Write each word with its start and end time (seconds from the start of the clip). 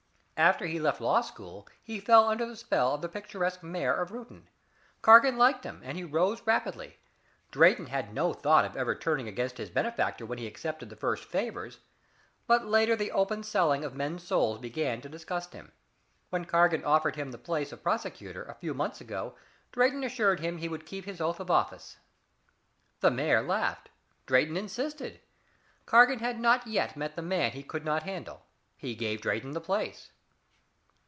After 0.43 0.65
he 0.65 0.79
left 0.79 0.99
law 0.99 1.21
school 1.21 1.67
he 1.83 1.99
fell 1.99 2.27
under 2.27 2.47
the 2.47 2.55
spell 2.55 2.95
of 2.95 3.03
the 3.03 3.07
picturesque 3.09 3.61
mayor 3.61 3.93
of 3.93 4.09
Reuton. 4.09 4.49
Cargan 5.03 5.37
liked 5.37 5.63
him 5.63 5.81
and 5.83 5.95
he 5.95 6.03
rose 6.03 6.41
rapidly. 6.47 6.97
Drayton 7.51 7.85
had 7.85 8.11
no 8.11 8.33
thought 8.33 8.65
of 8.65 8.75
ever 8.75 8.95
turning 8.95 9.27
against 9.27 9.59
his 9.59 9.69
benefactor 9.69 10.25
when 10.25 10.39
he 10.39 10.47
accepted 10.47 10.89
the 10.89 10.95
first 10.95 11.25
favors, 11.25 11.81
but 12.47 12.65
later 12.65 12.95
the 12.95 13.11
open 13.11 13.43
selling 13.43 13.85
of 13.85 13.93
men's 13.93 14.23
souls 14.23 14.57
began 14.57 14.99
to 15.01 15.09
disgust 15.09 15.53
him. 15.53 15.73
When 16.31 16.45
Cargan 16.45 16.83
offered 16.83 17.15
him 17.17 17.29
the 17.29 17.37
place 17.37 17.71
of 17.71 17.83
prosecutor, 17.83 18.41
a 18.43 18.55
few 18.55 18.73
months 18.73 18.99
ago, 18.99 19.35
Drayton 19.71 20.03
assured 20.03 20.39
him 20.39 20.55
that 20.55 20.61
he 20.61 20.69
would 20.69 20.87
keep 20.87 21.05
his 21.05 21.21
oath 21.21 21.39
of 21.39 21.51
office. 21.51 21.97
The 23.01 23.11
mayor 23.11 23.43
laughed. 23.43 23.89
Drayton 24.25 24.57
insisted. 24.57 25.21
Cargan 25.85 26.17
had 26.17 26.39
not 26.39 26.65
yet 26.65 26.97
met 26.97 27.15
the 27.15 27.21
man 27.21 27.51
he 27.51 27.61
could 27.61 27.85
not 27.85 28.01
handle. 28.01 28.43
He 28.75 28.95
gave 28.95 29.21
Drayton 29.21 29.51
the 29.51 29.61
place." 29.61 30.09